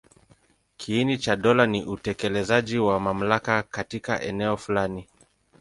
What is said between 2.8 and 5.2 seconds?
mamlaka katika eneo fulani.